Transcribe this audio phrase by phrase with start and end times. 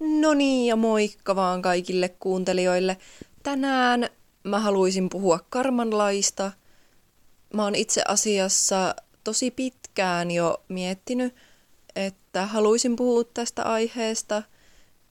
[0.00, 2.96] No niin, ja moikka vaan kaikille kuuntelijoille.
[3.42, 4.10] Tänään
[4.44, 6.52] mä haluaisin puhua karmanlaista.
[7.54, 8.94] Mä oon itse asiassa
[9.24, 11.34] tosi pitkään jo miettinyt,
[11.96, 14.42] että haluaisin puhua tästä aiheesta.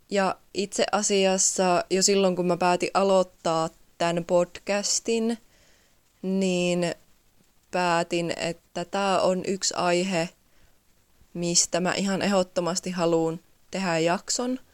[0.10, 5.38] Ja itse asiassa jo silloin, kun mä päätin aloittaa tämän podcastin,
[6.22, 6.96] niin
[7.72, 10.30] päätin, että tämä on yksi aihe,
[11.34, 13.40] mistä mä ihan ehdottomasti haluan
[13.72, 14.60] tehdä jakson–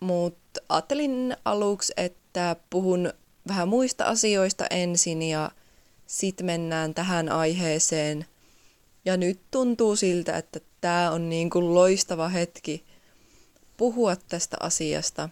[0.00, 3.12] mutta ajattelin aluksi, että puhun
[3.48, 5.50] vähän muista asioista ensin ja
[6.06, 8.26] sitten mennään tähän aiheeseen.
[9.04, 12.84] Ja nyt tuntuu siltä, että tämä on niin kuin loistava hetki
[13.76, 15.28] puhua tästä asiasta.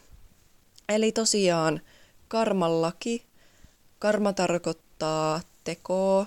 [0.89, 1.81] Eli tosiaan
[2.29, 3.25] karmallaki.
[3.99, 6.27] Karma tarkoittaa tekoa,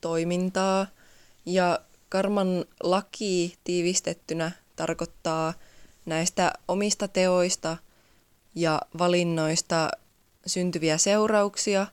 [0.00, 0.86] toimintaa
[1.46, 1.78] ja
[2.08, 5.54] karman laki tiivistettynä tarkoittaa–
[6.06, 7.76] näistä omista teoista
[8.54, 9.90] ja valinnoista
[10.46, 11.86] syntyviä seurauksia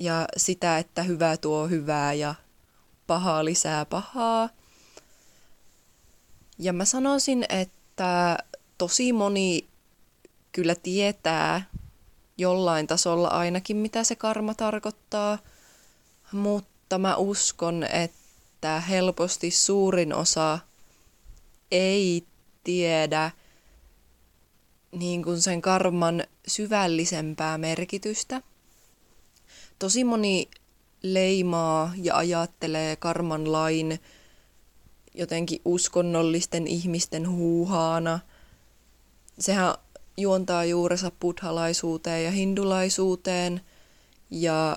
[0.00, 2.34] ja sitä, että hyvä tuo hyvää ja
[3.06, 4.48] pahaa lisää pahaa.
[6.58, 8.38] Ja mä sanoisin, että
[8.78, 9.68] tosi moni
[10.52, 11.62] kyllä tietää
[12.38, 15.38] jollain tasolla ainakin, mitä se karma tarkoittaa,
[16.32, 20.58] mutta mä uskon, että helposti suurin osa
[21.70, 22.26] ei
[22.64, 23.30] tiedä
[24.92, 28.42] niin kuin sen karman syvällisempää merkitystä.
[29.78, 30.48] Tosi moni
[31.02, 34.00] leimaa ja ajattelee karman lain
[35.14, 38.20] jotenkin uskonnollisten ihmisten huuhaana.
[39.38, 39.74] Sehän
[40.16, 43.60] juontaa juurensa buddhalaisuuteen ja hindulaisuuteen
[44.30, 44.76] ja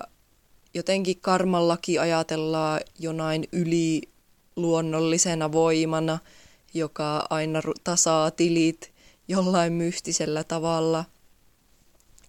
[0.74, 6.18] jotenkin karmallakin ajatellaan jonain yliluonnollisena voimana–
[6.76, 8.92] joka aina tasaa tilit
[9.28, 11.04] jollain mystisellä tavalla.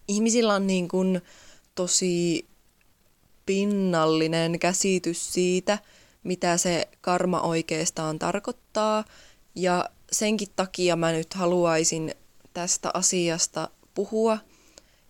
[0.07, 1.21] Ihmisillä on niin kuin
[1.75, 2.47] tosi
[3.45, 5.79] pinnallinen käsitys siitä,
[6.23, 9.03] mitä se karma oikeastaan tarkoittaa.
[9.55, 12.15] Ja senkin takia mä nyt haluaisin
[12.53, 14.37] tästä asiasta puhua.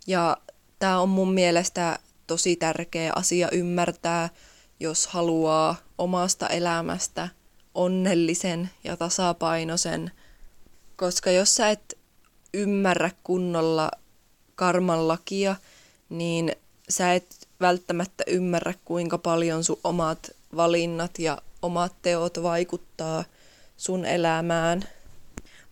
[0.07, 0.37] Ja
[0.79, 4.29] tämä on mun mielestä tosi tärkeä asia ymmärtää,
[4.79, 7.29] jos haluaa omasta elämästä
[7.77, 10.11] onnellisen ja tasapainoisen,
[10.95, 11.97] koska jos sä et
[12.53, 13.91] ymmärrä kunnolla
[14.55, 15.55] karman lakia,
[16.09, 16.55] niin
[16.89, 23.23] sä et välttämättä ymmärrä, kuinka paljon sun omat valinnat ja omat teot vaikuttaa
[23.77, 24.83] sun elämään.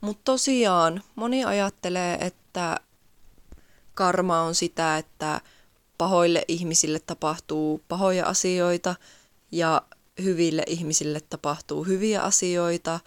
[0.02, 2.80] Mutta tosiaan, moni ajattelee, että
[3.94, 5.42] karma on sitä, että
[5.98, 8.96] pahoille ihmisille tapahtuu pahoja asioita
[9.52, 9.82] ja
[10.24, 13.00] hyville ihmisille tapahtuu hyviä asioita,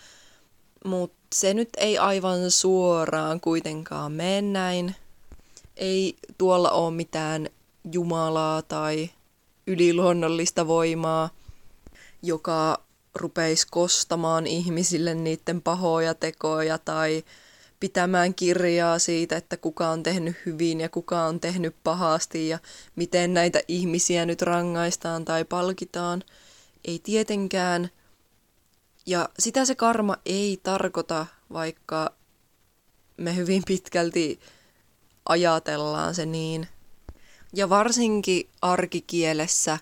[0.85, 4.95] mutta se nyt ei aivan suoraan kuitenkaan mene näin.
[5.77, 7.49] Ei tuolla ole mitään
[7.93, 9.11] Jumalaa tai
[9.67, 11.31] yliluonnollista voimaa,
[12.23, 12.83] joka
[13.15, 17.25] rupeisi kostamaan ihmisille niiden pahoja tekoja tai
[17.81, 22.59] pitämään kirjaa siitä, että kuka on tehnyt hyvin ja kuka on tehnyt pahasti ja
[22.97, 26.25] miten näitä ihmisiä nyt rangaistaan tai palkitaan–
[26.85, 27.91] ei tietenkään.
[29.07, 32.15] Ja sitä se karma ei tarkoita, vaikka
[33.17, 34.41] me hyvin pitkälti
[35.29, 36.69] ajatellaan se niin.
[37.55, 39.79] Ja varsinkin arkikielessä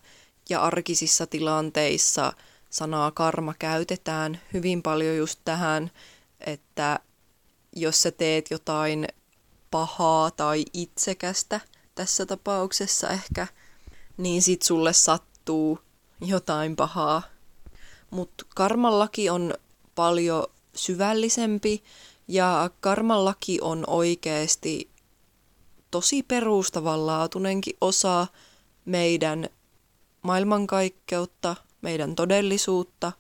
[0.49, 2.33] ja arkisissa tilanteissa
[2.71, 5.91] sanaa karma käytetään hyvin paljon just tähän,
[6.41, 7.01] että
[7.77, 9.07] jos sä teet jotain
[9.71, 11.61] pahaa tai itsekästä
[11.95, 13.47] tässä tapauksessa ehkä,
[14.17, 15.79] niin sit sulle sattuu
[16.21, 17.23] jotain pahaa.
[18.11, 19.55] Mutta karmallaki on
[19.95, 21.85] paljon syvällisempi
[22.29, 24.91] ja karmallaki on oikeasti
[25.91, 28.27] tosi perustavanlaatuinenkin osa
[28.85, 29.49] meidän
[30.23, 33.13] maailmankaikkeutta, meidän todellisuutta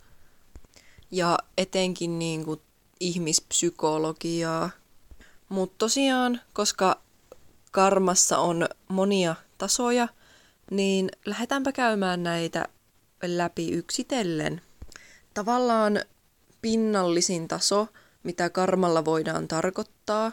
[1.10, 2.60] ja etenkin niin kuin
[3.00, 4.70] ihmispsykologiaa.
[5.48, 7.00] Mutta tosiaan, koska
[7.70, 10.08] karmassa on monia tasoja,
[10.70, 12.68] niin lähdetäänpä käymään näitä
[13.22, 14.60] läpi yksitellen.
[15.34, 16.00] Tavallaan
[16.62, 17.88] pinnallisin taso,
[18.22, 20.32] mitä karmalla voidaan tarkoittaa,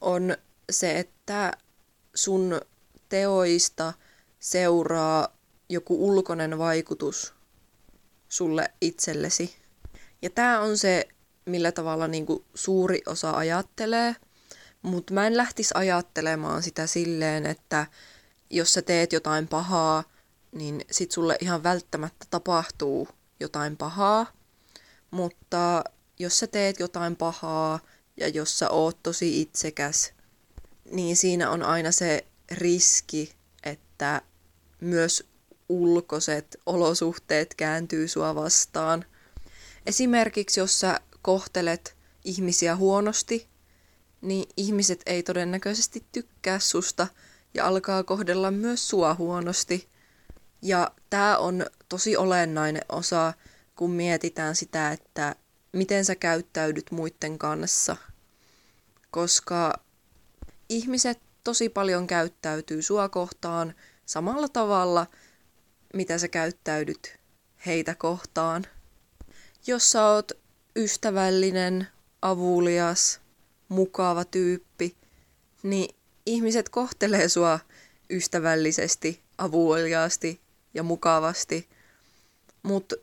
[0.00, 0.36] on
[0.70, 1.52] se, että
[2.14, 2.60] sun
[3.08, 3.92] teoista
[4.40, 5.36] seuraa
[5.68, 7.34] joku ulkoinen vaikutus
[8.28, 9.56] sulle itsellesi.
[10.22, 11.08] Ja tämä on se,
[11.44, 14.16] millä tavalla niinku suuri osa ajattelee,
[14.82, 17.86] mutta mä en lähtisi ajattelemaan sitä silleen, että
[18.50, 20.04] jos sä teet jotain pahaa,
[20.56, 23.08] niin sit sulle ihan välttämättä tapahtuu
[23.40, 24.32] jotain pahaa.
[25.10, 25.84] Mutta
[26.18, 27.80] jos sä teet jotain pahaa
[28.16, 30.12] ja jos sä oot tosi itsekäs,
[30.90, 33.32] niin siinä on aina se riski,
[33.62, 34.22] että
[34.80, 35.28] myös
[35.68, 39.04] ulkoiset olosuhteet kääntyy sua vastaan.
[39.86, 43.48] Esimerkiksi jos sä kohtelet ihmisiä huonosti,
[44.20, 47.06] niin ihmiset ei todennäköisesti tykkää susta
[47.54, 49.88] ja alkaa kohdella myös sua huonosti.
[50.66, 53.32] Ja tämä on tosi olennainen osa,
[53.76, 55.34] kun mietitään sitä, että
[55.72, 57.96] miten sä käyttäydyt muiden kanssa.
[59.10, 59.80] Koska
[60.68, 63.74] ihmiset tosi paljon käyttäytyy sua kohtaan
[64.06, 65.06] samalla tavalla,
[65.94, 67.18] mitä sä käyttäydyt
[67.66, 68.66] heitä kohtaan.
[69.66, 70.32] Jos sä oot
[70.76, 71.86] ystävällinen,
[72.22, 73.20] avulias,
[73.68, 74.96] mukava tyyppi,
[75.62, 75.96] niin
[76.26, 77.58] ihmiset kohtelee sua
[78.10, 80.45] ystävällisesti, avuliaasti
[80.76, 81.68] ja mukavasti.
[82.62, 82.96] Mutta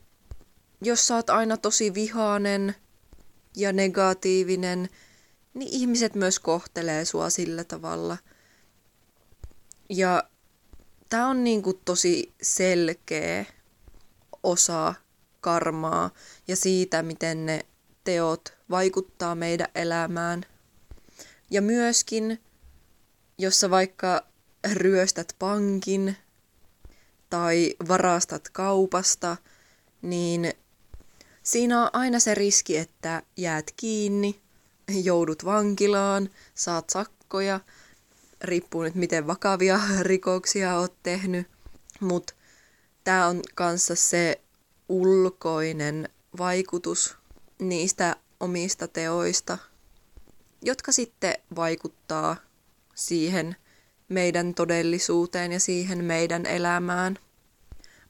[0.82, 2.76] jos sä oot aina tosi vihainen
[3.56, 4.90] ja negatiivinen,
[5.54, 8.18] niin ihmiset myös kohtelee sua sillä tavalla.
[9.90, 10.24] Ja
[11.10, 13.46] tää on niinku tosi selkeä
[14.44, 14.94] osa
[15.42, 16.10] karmaa
[16.48, 17.66] ja siitä, miten ne
[18.04, 20.46] teot vaikuttaa meidän elämään.
[21.52, 22.42] Ja myöskin,
[23.38, 24.26] jos sä vaikka
[24.74, 26.18] ryöstät pankin
[27.34, 29.38] tai varastat kaupasta,
[30.02, 30.54] niin
[31.44, 34.42] siinä on aina se riski, että jäät kiinni,
[35.04, 37.60] joudut vankilaan, saat sakkoja,
[38.42, 41.48] riippuu nyt miten vakavia rikoksia oot tehnyt,
[42.00, 42.34] mutta
[43.04, 44.42] tämä on kanssa se
[44.90, 47.16] ulkoinen vaikutus
[47.60, 49.58] niistä omista teoista,
[50.62, 52.36] jotka sitten vaikuttaa
[52.96, 53.56] siihen
[54.10, 57.20] meidän todellisuuteen ja siihen meidän elämään.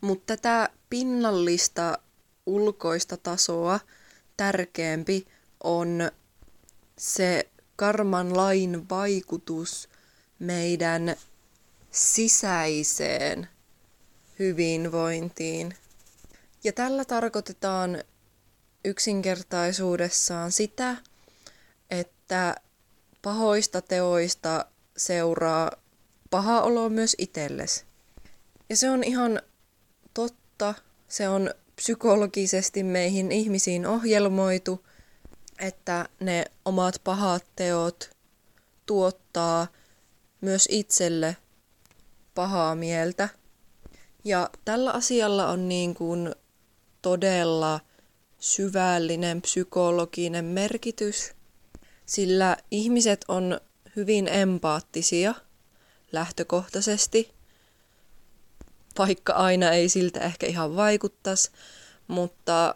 [0.04, 1.98] Mutta tätä pinnallista
[2.46, 3.80] ulkoista tasoa
[4.38, 5.28] tärkeämpi
[5.64, 6.12] on
[6.98, 9.90] se karman lain vaikutus
[10.40, 11.16] meidän
[11.92, 13.48] sisäiseen
[14.40, 15.76] hyvinvointiin.
[16.64, 18.04] Ja tällä tarkoitetaan
[18.86, 20.96] yksinkertaisuudessaan sitä,
[21.90, 22.56] että
[23.22, 24.66] pahoista teoista
[24.98, 25.72] seuraa
[26.30, 27.86] paha olo myös itsellesi.
[28.70, 29.42] Ja se on ihan
[30.14, 30.74] totta,
[31.08, 34.86] se on psykologisesti meihin ihmisiin ohjelmoitu,
[35.60, 38.10] että ne omat pahat teot
[38.86, 39.68] tuottaa
[40.42, 41.38] myös itselle
[42.36, 43.30] pahaa mieltä.
[44.24, 46.36] Ja tällä asialla on niin kuin
[47.02, 47.80] todella
[48.40, 51.32] syvällinen psykologinen merkitys,
[52.06, 53.60] sillä ihmiset on
[53.96, 55.34] hyvin empaattisia
[56.12, 57.34] lähtökohtaisesti,
[58.98, 61.52] vaikka aina ei siltä ehkä ihan vaikuttaisi,
[62.08, 62.76] mutta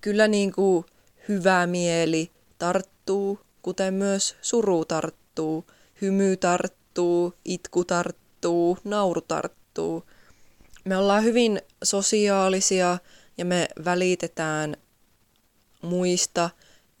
[0.00, 0.84] kyllä niin kuin
[1.28, 5.64] hyvä mieli tarttuu, kuten myös suru tarttuu,
[6.00, 10.04] hymy tarttuu, itku tarttuu, nauru tarttuu.
[10.84, 12.98] Me ollaan hyvin sosiaalisia
[13.38, 14.76] ja me välitetään
[15.82, 16.50] muista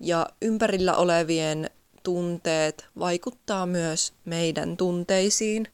[0.00, 1.70] ja ympärillä olevien
[2.02, 5.68] tunteet vaikuttaa myös meidän tunteisiin.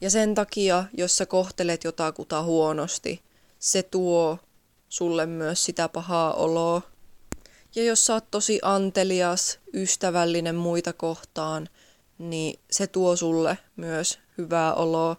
[0.00, 3.20] Ja sen takia, jos sä kohtelet jotakuta huonosti,
[3.58, 4.38] se tuo
[4.88, 6.82] sulle myös sitä pahaa oloa.
[7.74, 11.68] Ja jos sä oot tosi antelias, ystävällinen muita kohtaan,
[12.18, 15.16] niin se tuo sulle myös hyvää oloa.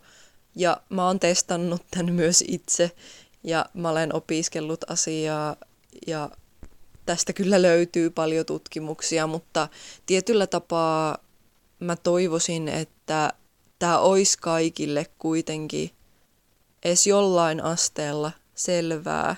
[0.56, 2.92] Ja mä oon testannut tämän myös itse
[3.44, 5.56] ja mä olen opiskellut asiaa
[6.08, 6.30] ja
[7.06, 9.68] tästä kyllä löytyy paljon tutkimuksia, mutta
[10.06, 11.18] tietyllä tapaa
[11.80, 13.34] mä toivoisin, että
[13.80, 15.92] tämä olisi kaikille kuitenkin
[16.84, 19.36] edes jollain asteella selvää.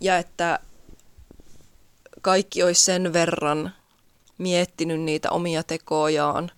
[0.00, 0.60] Ja että
[2.22, 3.72] kaikki olisi sen verran
[4.38, 6.50] miettinyt niitä omia tekojaan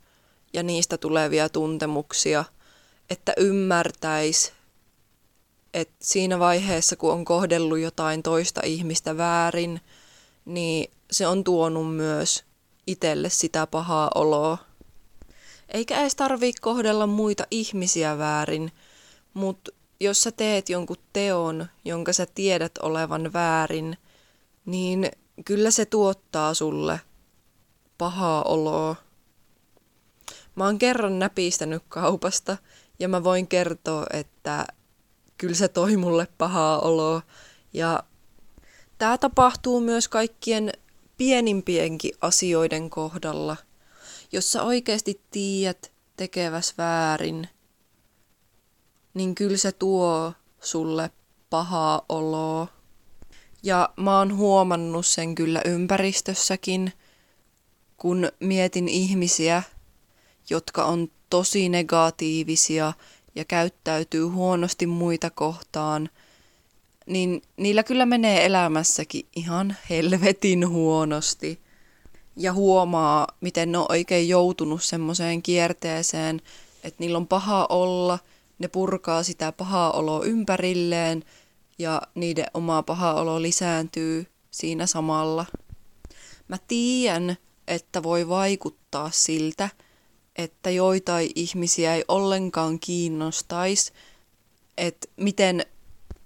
[0.53, 2.45] ja niistä tulevia tuntemuksia,
[3.11, 4.53] että ymmärtäisi,
[5.75, 9.81] että siinä vaiheessa, kun on kohdellut jotain toista ihmistä väärin,
[10.45, 12.45] niin se on tuonut myös
[12.87, 14.59] itselle sitä pahaa oloa.
[15.75, 18.73] Eikä edes tarvii kohdella muita ihmisiä väärin,
[19.35, 23.97] mutta jos sä teet jonkun teon, jonka sä tiedät olevan väärin,
[24.65, 25.11] niin
[25.45, 27.01] kyllä se tuottaa sulle
[27.99, 28.97] pahaa oloa.
[30.55, 32.57] Mä oon kerran näpistänyt kaupasta
[32.99, 34.67] ja mä voin kertoa, että
[35.39, 37.23] kyllä se toi mulle pahaa oloa.
[37.73, 38.03] Ja
[38.99, 40.73] tämä tapahtuu myös kaikkien
[41.17, 43.57] pienimpienkin asioiden kohdalla.
[44.33, 47.49] Jos sä oikeasti tiedät tekeväs väärin,
[49.15, 51.11] niin kyllä se tuo sulle
[51.51, 52.67] pahaa oloa.
[53.63, 56.93] Ja mä oon huomannut sen kyllä ympäristössäkin,
[57.97, 59.63] kun mietin ihmisiä,
[60.51, 62.93] jotka on tosi negatiivisia
[63.35, 66.09] ja käyttäytyy huonosti muita kohtaan,
[67.07, 71.61] niin niillä kyllä menee elämässäkin ihan helvetin huonosti.
[72.37, 76.41] Ja huomaa, miten ne on oikein joutunut semmoiseen kierteeseen,
[76.85, 78.19] että niillä on paha olla,
[78.59, 81.25] ne purkaa sitä pahaa oloa ympärilleen
[81.79, 85.47] ja niiden oma paha olo lisääntyy siinä samalla.
[86.49, 87.37] Mä tiedän,
[87.69, 89.69] että voi vaikuttaa siltä,
[90.37, 93.93] että joitain ihmisiä ei ollenkaan kiinnostaisi,
[94.77, 95.67] että miten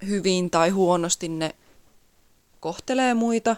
[0.07, 1.55] hyvin tai huonosti ne
[2.61, 3.57] kohtelee muita,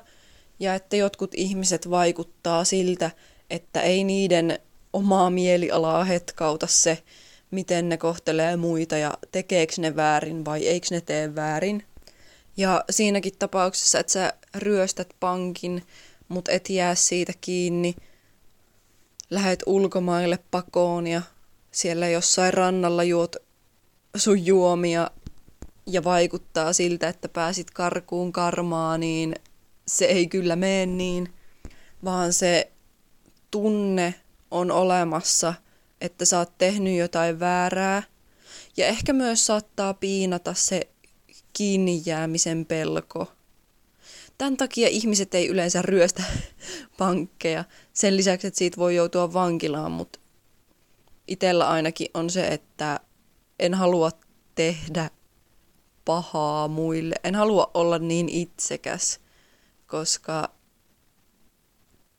[0.60, 3.10] ja että jotkut ihmiset vaikuttaa siltä,
[3.50, 4.58] että ei niiden
[4.92, 7.02] omaa mielialaa hetkauta se,
[7.50, 11.82] miten ne kohtelee muita ja tekeekö ne väärin vai eikö ne tee väärin.
[12.56, 15.82] Ja siinäkin tapauksessa, että sä ryöstät pankin,
[16.28, 17.94] mutta et jää siitä kiinni,
[19.30, 21.22] lähet ulkomaille pakoon ja
[21.70, 23.36] siellä jossain rannalla juot
[24.16, 25.10] sun juomia
[25.86, 29.34] ja vaikuttaa siltä, että pääsit karkuun karmaa, niin
[29.86, 31.34] se ei kyllä mene niin,
[32.04, 32.72] vaan se
[33.50, 34.14] tunne
[34.50, 35.54] on olemassa,
[36.00, 38.02] että sä oot tehnyt jotain väärää.
[38.76, 40.88] Ja ehkä myös saattaa piinata se
[41.52, 43.32] kiinni jäämisen pelko.
[44.38, 46.22] Tämän takia ihmiset ei yleensä ryöstä
[46.98, 47.64] pankkeja.
[47.92, 50.18] Sen lisäksi, että siitä voi joutua vankilaan, mutta
[51.28, 53.00] itsellä ainakin on se, että
[53.58, 54.10] en halua
[54.54, 55.10] tehdä
[56.04, 57.14] pahaa muille.
[57.24, 59.20] En halua olla niin itsekäs,
[59.86, 60.50] koska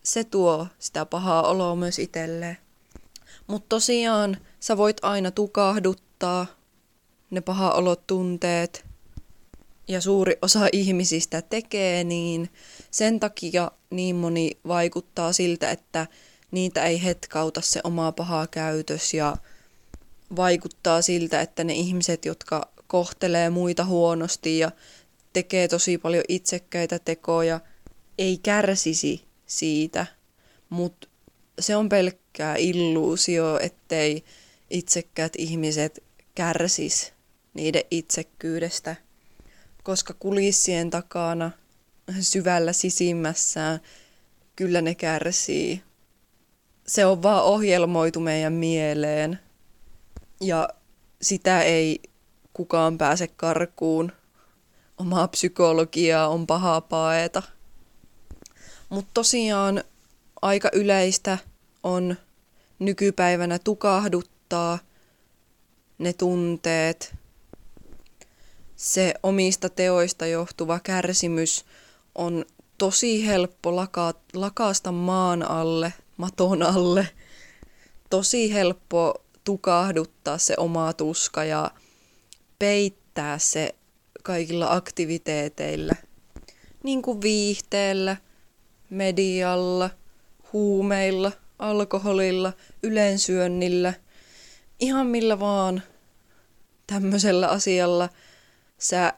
[0.03, 2.57] se tuo sitä pahaa oloa myös itselleen.
[3.47, 6.45] Mutta tosiaan sä voit aina tukahduttaa
[7.29, 8.85] ne paha olot tunteet
[9.87, 12.49] ja suuri osa ihmisistä tekee niin.
[12.91, 16.07] Sen takia niin moni vaikuttaa siltä, että
[16.51, 19.37] niitä ei hetkauta se oma paha käytös ja
[20.35, 24.71] vaikuttaa siltä, että ne ihmiset, jotka kohtelee muita huonosti ja
[25.37, 27.59] tekee tosi paljon itsekkäitä tekoja,
[28.17, 30.05] ei kärsisi siitä,
[30.69, 31.07] mutta
[31.59, 34.23] se on pelkkää illuusio, ettei
[34.69, 36.03] itsekkäät ihmiset
[36.35, 37.13] kärsis
[37.53, 38.95] niiden itsekkyydestä,
[39.83, 41.51] koska kulissien takana
[42.19, 43.79] syvällä sisimmässään
[44.55, 45.81] kyllä ne kärsii.
[46.87, 49.39] Se on vaan ohjelmoitu meidän mieleen
[50.41, 50.69] ja
[51.21, 51.99] sitä ei
[52.53, 54.11] kukaan pääse karkuun.
[54.97, 57.43] Omaa psykologiaa on paha paeta.
[58.89, 59.83] Mutta tosiaan
[60.41, 61.37] aika yleistä
[61.83, 62.15] on
[62.79, 64.79] nykypäivänä tukahduttaa
[65.97, 67.15] ne tunteet,
[68.75, 71.65] se omista teoista johtuva kärsimys
[72.15, 72.45] on
[72.77, 77.07] tosi helppo laka- lakaasta maan alle, maton alle.
[78.09, 81.71] Tosi helppo tukahduttaa se oma tuska ja
[82.59, 83.75] peittää se
[84.27, 85.93] kaikilla aktiviteeteilla,
[86.83, 88.17] niin kuin viihteellä,
[88.89, 89.89] medialla,
[90.53, 92.53] huumeilla, alkoholilla,
[92.83, 93.93] yleensyönnillä,
[94.79, 95.83] ihan millä vaan
[96.87, 98.09] tämmöisellä asialla
[98.77, 99.13] sä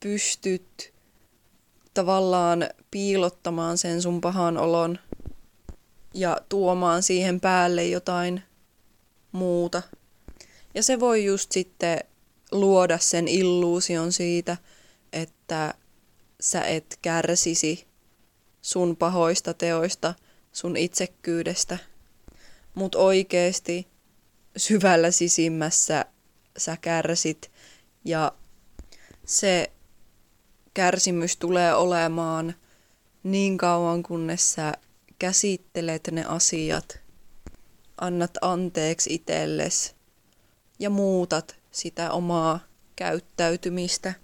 [0.00, 0.92] pystyt
[1.94, 4.98] tavallaan piilottamaan sen sun pahan olon
[6.14, 8.42] ja tuomaan siihen päälle jotain
[9.32, 9.82] muuta.
[10.74, 11.98] Ja se voi just sitten
[12.52, 14.56] luoda sen illuusion siitä,
[15.12, 15.74] että
[16.40, 17.86] sä et kärsisi
[18.62, 20.14] sun pahoista teoista,
[20.52, 21.78] sun itsekkyydestä.
[22.74, 23.86] Mutta oikeesti
[24.56, 26.04] syvällä sisimmässä
[26.58, 27.50] sä kärsit
[28.04, 28.32] ja
[29.26, 29.72] se
[30.74, 32.54] kärsimys tulee olemaan
[33.22, 34.72] niin kauan, kunnes sä
[35.18, 36.98] käsittelet ne asiat,
[38.00, 39.94] annat anteeksi itsellesi
[40.78, 42.60] ja muutat sitä omaa
[42.96, 44.14] käyttäytymistä.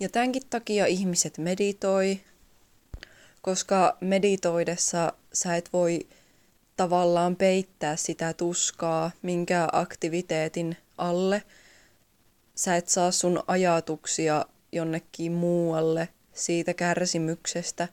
[0.00, 2.20] Ja tämänkin takia ihmiset meditoi,
[3.42, 6.06] koska meditoidessa sä et voi
[6.76, 11.42] tavallaan peittää sitä tuskaa minkä aktiviteetin alle.
[12.54, 17.88] Sä et saa sun ajatuksia jonnekin muualle siitä kärsimyksestä,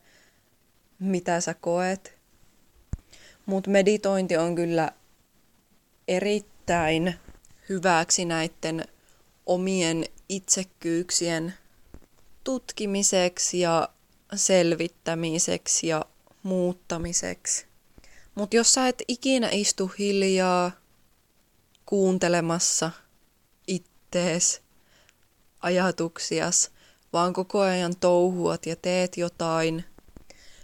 [1.00, 2.18] mitä sä koet.
[3.46, 4.92] Mutta meditointi on kyllä
[6.08, 7.16] erittäin
[7.70, 8.86] hyväksi näiden
[9.46, 11.54] omien itsekkyyksien
[12.44, 13.90] tutkimiseksi ja
[14.36, 16.06] selvittämiseksi ja
[16.44, 17.66] muuttamiseksi.
[18.36, 20.72] Mutta jos sä et ikinä istu hiljaa
[21.86, 22.92] kuuntelemassa
[23.68, 24.62] ittees,
[25.62, 26.72] ajatuksias,
[27.14, 29.86] vaan koko ajan touhuat ja teet jotain,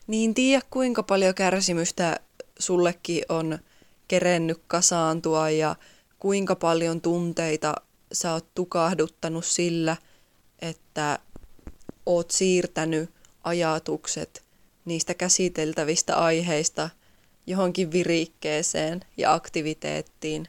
[0.07, 2.19] niin tiedä kuinka paljon kärsimystä
[2.59, 3.59] sullekin on
[4.07, 5.75] kerennyt kasaantua ja
[6.19, 7.75] kuinka paljon tunteita
[8.13, 9.97] sä oot tukahduttanut sillä,
[10.61, 11.19] että
[12.05, 13.09] oot siirtänyt
[13.43, 14.43] ajatukset
[14.85, 16.89] niistä käsiteltävistä aiheista
[17.47, 20.47] johonkin virikkeeseen ja aktiviteettiin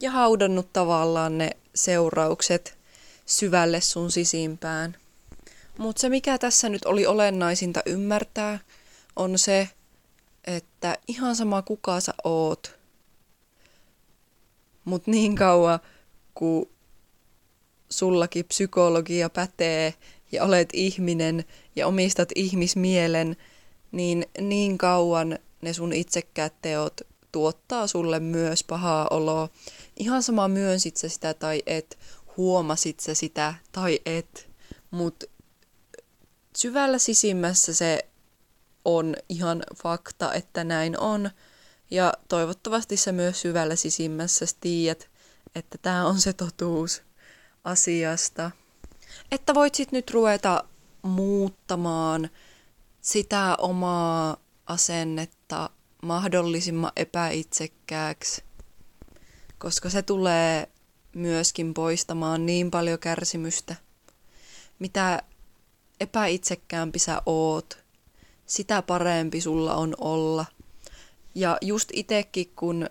[0.00, 2.78] ja haudannut tavallaan ne seuraukset
[3.26, 4.96] syvälle sun sisimpään.
[5.78, 8.58] Mutta se mikä tässä nyt oli olennaisinta ymmärtää
[9.16, 9.68] on se,
[10.44, 12.77] että ihan sama kuka sä oot,
[14.88, 15.78] mutta niin kauan
[16.34, 16.70] kun
[17.90, 19.94] sullakin psykologia pätee
[20.32, 21.44] ja olet ihminen
[21.76, 23.36] ja omistat ihmismielen,
[23.92, 27.00] niin niin kauan ne sun itsekkäät teot
[27.32, 29.48] tuottaa sulle myös pahaa oloa.
[29.96, 31.98] Ihan sama myönsit sä sitä tai et,
[32.36, 34.50] huomasit sä sitä tai et,
[34.90, 35.26] mutta
[36.56, 38.08] syvällä sisimmässä se
[38.84, 41.30] on ihan fakta, että näin on.
[41.90, 45.10] Ja toivottavasti sä myös syvällä sisimmässä tiedät,
[45.54, 47.02] että tämä on se totuus
[47.64, 48.50] asiasta.
[49.30, 50.64] Että voit sit nyt ruveta
[51.02, 52.30] muuttamaan
[53.00, 55.70] sitä omaa asennetta
[56.02, 58.44] mahdollisimman epäitsekkääksi,
[59.58, 60.68] koska se tulee
[61.14, 63.74] myöskin poistamaan niin paljon kärsimystä.
[64.78, 65.22] Mitä
[66.00, 67.78] epäitsekkäämpi sä oot,
[68.46, 70.44] sitä parempi sulla on olla.
[71.34, 72.90] Ja just itekin kun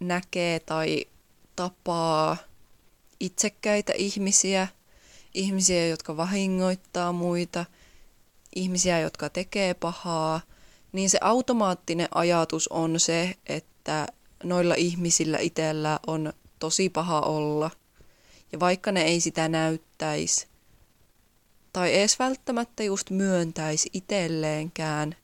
[0.00, 1.04] näkee tai
[1.56, 2.36] tapaa
[3.20, 4.68] itsekkäitä ihmisiä,
[5.34, 7.64] ihmisiä, jotka vahingoittaa muita,
[8.54, 10.40] ihmisiä, jotka tekee pahaa,
[10.92, 14.06] niin se automaattinen ajatus on se, että
[14.44, 17.70] noilla ihmisillä itsellä on tosi paha olla.
[18.52, 20.46] Ja vaikka ne ei sitä näyttäisi,
[21.72, 25.16] tai edes välttämättä just myöntäisi itselleenkään,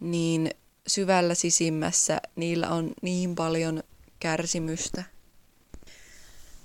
[0.00, 0.50] niin
[0.86, 3.82] syvällä sisimmässä niillä on niin paljon
[4.20, 5.04] kärsimystä.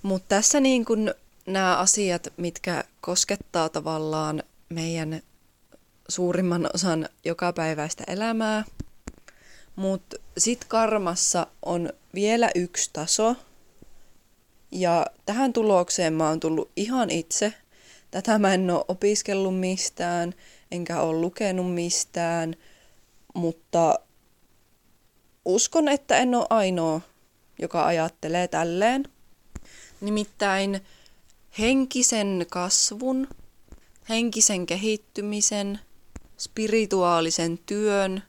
[0.02, 1.14] Mutta tässä niin kun
[1.46, 5.22] nämä asiat, mitkä koskettaa tavallaan meidän
[6.08, 8.64] suurimman osan jokapäiväistä elämää,
[9.76, 13.36] mutta sitten karmassa on vielä yksi taso,
[14.70, 17.54] ja tähän tulokseen mä oon tullut ihan itse.
[18.10, 20.34] Tätä mä en ole opiskellut mistään,
[20.70, 22.54] enkä ole lukenut mistään,
[23.34, 23.98] mutta
[25.48, 27.00] uskon, että en ole ainoa,
[27.58, 29.04] joka ajattelee tälleen.
[30.00, 30.80] Nimittäin
[31.58, 33.28] henkisen kasvun,
[34.08, 35.80] henkisen kehittymisen,
[36.38, 38.22] spirituaalisen työn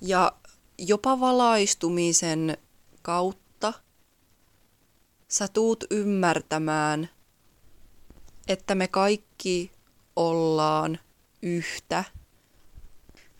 [0.00, 0.32] ja
[0.78, 2.58] jopa valaistumisen
[3.02, 3.72] kautta
[5.28, 7.08] sä tuut ymmärtämään,
[8.48, 9.72] että me kaikki
[10.16, 10.98] ollaan
[11.42, 12.04] yhtä.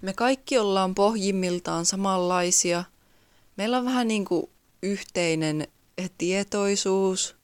[0.02, 2.84] Me kaikki ollaan pohjimmiltaan samanlaisia.
[3.56, 4.50] Meillä on vähän niin kuin
[4.82, 5.68] yhteinen
[6.18, 7.36] tietoisuus.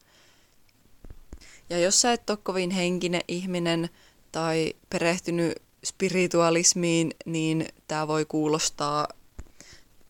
[1.70, 3.88] Ja jos sä et ole kovin henkinen ihminen
[4.32, 9.08] tai perehtynyt spiritualismiin, niin tämä voi kuulostaa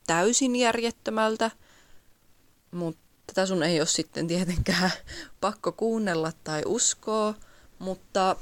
[0.07, 1.51] täysin järjettömältä,
[2.71, 4.91] mutta tätä sun ei ole sitten tietenkään
[5.41, 7.35] pakko kuunnella tai uskoa,
[7.79, 8.37] mutta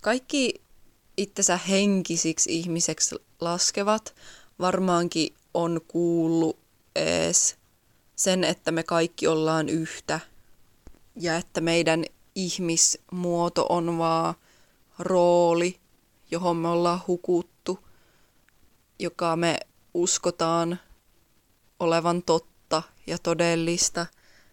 [0.00, 0.54] kaikki
[1.16, 4.14] itsensä henkisiksi ihmiseksi laskevat
[4.58, 6.63] varmaankin on kuullut
[6.94, 7.56] ees
[8.16, 10.20] sen, että me kaikki ollaan yhtä
[11.16, 12.04] ja että meidän
[12.34, 14.34] ihmismuoto on vaan
[14.98, 15.80] rooli,
[16.30, 17.78] johon me ollaan hukuttu,
[18.98, 19.60] joka me
[19.94, 20.80] uskotaan
[21.80, 24.06] olevan totta ja todellista,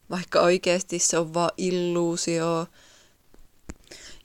[0.10, 2.68] vaikka oikeasti se on vaan illuusio.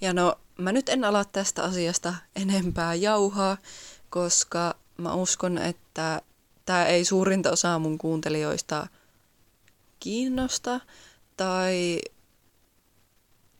[0.00, 3.56] Ja no, mä nyt en ala tästä asiasta enempää jauhaa,
[4.10, 6.22] koska mä uskon, että
[6.66, 8.86] tämä ei suurinta osaa mun kuuntelijoista
[10.00, 10.80] kiinnosta,
[11.36, 12.00] tai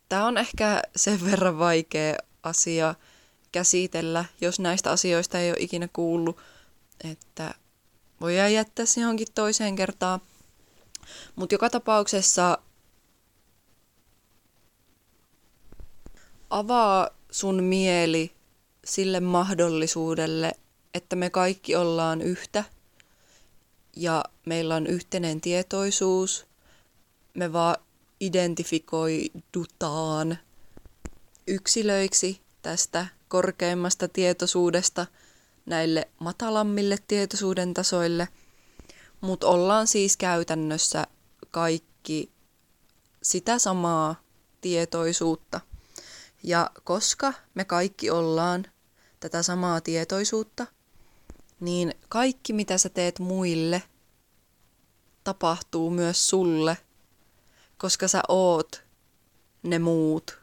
[0.09, 2.95] tämä on ehkä sen verran vaikea asia
[3.53, 6.39] käsitellä, jos näistä asioista ei ole ikinä kuullut,
[7.11, 7.55] että
[8.21, 10.21] voi jättää se johonkin toiseen kertaan.
[11.37, 12.59] Mutta joka tapauksessa
[16.51, 18.33] avaa sun mieli
[18.85, 20.53] sille mahdollisuudelle,
[20.95, 22.65] että me kaikki ollaan yhtä
[23.97, 26.47] ja meillä on yhteinen tietoisuus.
[27.35, 27.77] Me vaan
[28.21, 30.39] identifikoidutaan
[31.47, 35.07] yksilöiksi tästä korkeimmasta tietoisuudesta
[35.67, 38.29] näille matalammille tietoisuuden tasoille,
[39.21, 41.07] mutta ollaan siis käytännössä
[41.51, 42.31] kaikki
[43.23, 44.23] sitä samaa
[44.61, 45.61] tietoisuutta.
[46.43, 48.65] Ja koska me kaikki ollaan
[49.21, 50.67] tätä samaa tietoisuutta,
[51.61, 53.83] niin kaikki mitä sä teet muille
[55.25, 56.77] tapahtuu myös sulle,
[57.79, 58.85] koska sä oot
[59.63, 60.39] ne muut.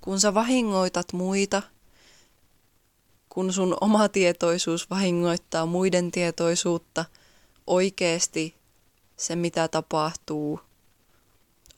[0.00, 1.62] Kun sä vahingoitat muita,
[3.28, 7.04] kun sun oma tietoisuus vahingoittaa muiden tietoisuutta,
[7.66, 8.58] oikeesti
[9.16, 10.60] se mitä tapahtuu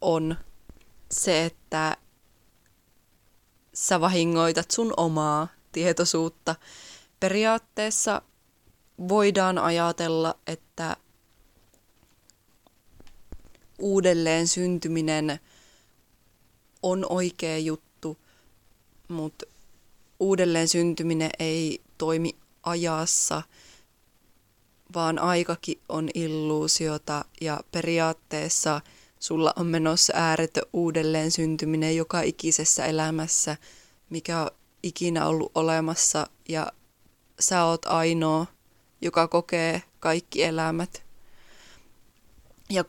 [0.00, 0.36] on
[1.10, 1.96] se, että
[3.74, 6.56] sä vahingoitat sun omaa tietoisuutta.
[7.20, 8.22] Periaatteessa
[9.08, 10.96] voidaan ajatella, että
[13.78, 15.40] uudelleen syntyminen
[16.82, 18.18] on oikea juttu,
[19.08, 19.46] mutta
[20.20, 23.42] uudelleen syntyminen ei toimi ajassa,
[24.94, 28.80] vaan aikakin on illuusiota ja periaatteessa
[29.18, 33.56] sulla on menossa ääretön uudelleen syntyminen joka ikisessä elämässä,
[34.10, 34.50] mikä on
[34.82, 36.72] ikinä ollut olemassa ja
[37.40, 38.46] sä oot ainoa,
[39.00, 41.02] joka kokee kaikki elämät.
[42.70, 42.84] Ja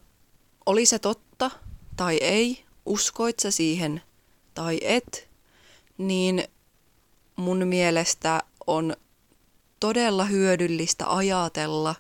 [0.66, 1.52] oli se totta
[1.98, 4.02] tai ei, uskoit sä siihen
[4.54, 5.30] tai et,
[5.98, 6.44] niin
[7.36, 8.96] mun mielestä on
[9.80, 11.96] todella hyödyllistä ajatella,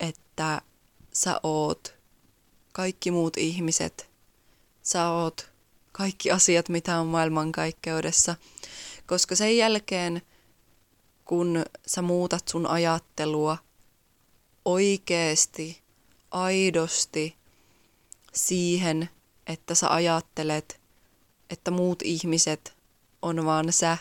[0.00, 0.60] että
[1.12, 1.94] sä oot
[2.72, 4.10] kaikki muut ihmiset,
[4.82, 5.50] sä oot
[5.92, 8.36] kaikki asiat, mitä on maailmankaikkeudessa,
[9.06, 10.22] koska sen jälkeen,
[11.30, 13.58] kun sä muutat sun ajattelua
[14.64, 15.82] oikeesti,
[16.30, 17.36] aidosti
[18.32, 19.08] siihen,
[19.46, 20.80] että sä ajattelet,
[21.50, 22.76] että muut ihmiset
[23.22, 23.98] on vaan sä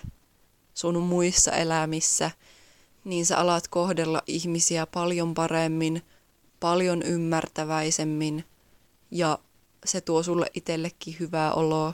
[0.73, 2.31] sun muissa elämissä,
[3.03, 6.01] niin sä alat kohdella ihmisiä paljon paremmin,
[6.59, 8.45] paljon ymmärtäväisemmin
[9.11, 9.39] ja
[9.85, 11.93] se tuo sulle itsellekin hyvää oloa.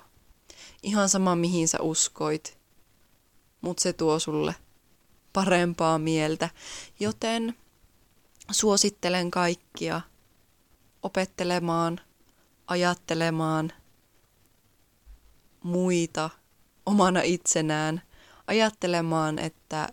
[0.84, 2.58] Ihan sama mihin sä uskoit,
[3.62, 4.56] mutta se tuo sulle
[5.36, 6.50] parempaa mieltä,
[7.00, 7.56] joten
[8.52, 10.02] suosittelen kaikkia
[11.04, 12.00] opettelemaan,
[12.68, 13.72] ajattelemaan
[15.64, 16.30] muita
[16.86, 18.02] omana itsenään,
[18.48, 19.88] ajattelemaan, että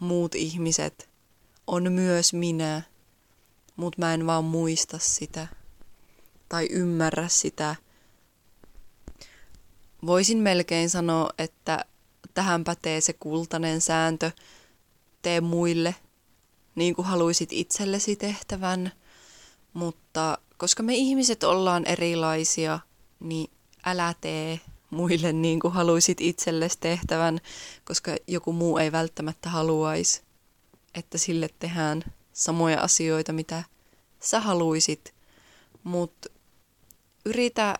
[0.00, 1.10] muut ihmiset
[1.66, 2.82] on myös minä,
[3.76, 5.48] mutta mä en vaan muista sitä
[6.48, 7.76] tai ymmärrä sitä.
[10.06, 11.84] Voisin melkein sanoa, että
[12.34, 14.30] tähän pätee se kultainen sääntö,
[15.22, 15.94] tee muille
[16.74, 18.92] niin kuin haluisit itsellesi tehtävän,
[19.72, 22.78] mutta koska me ihmiset ollaan erilaisia,
[23.20, 23.50] niin
[23.86, 27.40] älä tee muille niin kuin haluisit itsellesi tehtävän,
[27.84, 30.22] koska joku muu ei välttämättä haluaisi,
[30.94, 33.64] että sille tehdään samoja asioita, mitä
[34.20, 35.14] sä haluisit.
[35.84, 36.28] Mutta
[37.24, 37.78] yritä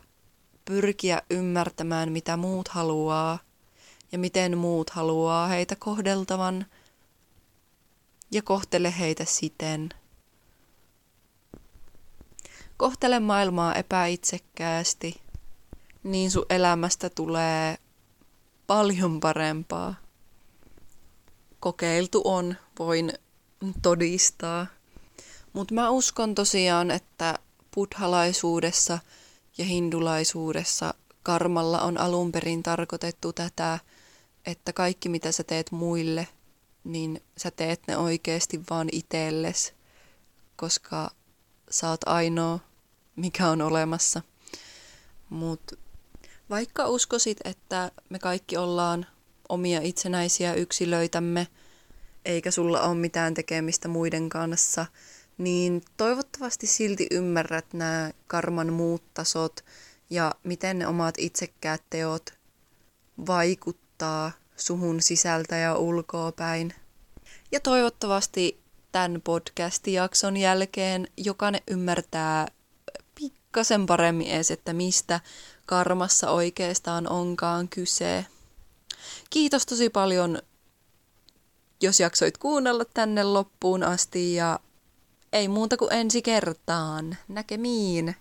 [0.65, 3.39] pyrkiä ymmärtämään, mitä muut haluaa
[4.11, 6.65] ja miten muut haluaa heitä kohdeltavan
[8.31, 9.89] ja kohtele heitä siten.
[12.77, 15.21] Kohtele maailmaa epäitsekkäästi,
[16.03, 17.77] niin sun elämästä tulee
[18.67, 19.95] paljon parempaa.
[21.59, 23.13] Kokeiltu on, voin
[23.81, 24.67] todistaa.
[25.53, 27.39] Mutta mä uskon tosiaan, että
[27.75, 28.99] buddhalaisuudessa–
[29.57, 30.93] ja hindulaisuudessa
[31.23, 33.79] karmalla on alun perin tarkoitettu tätä,
[34.45, 36.27] että kaikki mitä sä teet muille,
[36.83, 39.73] niin sä teet ne oikeasti vaan itelles,
[40.55, 41.11] koska
[41.69, 42.59] sä oot ainoa,
[43.15, 44.21] mikä on olemassa.
[45.29, 45.75] Mutta
[46.49, 49.05] vaikka uskosit, että me kaikki ollaan
[49.49, 51.47] omia itsenäisiä yksilöitämme,
[52.25, 54.85] eikä sulla ole mitään tekemistä muiden kanssa–
[55.43, 59.65] niin toivottavasti silti ymmärrät nämä karman muut tasot
[60.09, 62.33] ja miten ne omat itsekkäät teot
[63.27, 63.80] vaikuttaa
[64.55, 66.73] suhun sisältä ja ulkoa päin.
[67.51, 68.61] Ja toivottavasti
[68.91, 72.47] tämän podcast-jakson jälkeen jokainen ymmärtää
[73.15, 75.19] pikkasen paremmin edes, että mistä
[75.65, 78.25] karmassa oikeastaan onkaan kyse.
[79.29, 80.41] Kiitos tosi paljon,
[81.81, 84.59] jos jaksoit kuunnella tänne loppuun asti ja
[85.33, 87.17] ei muuta kuin ensi kertaan.
[87.27, 88.15] Näkemiin.